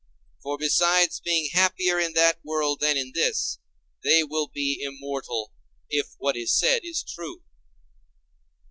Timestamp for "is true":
6.83-7.43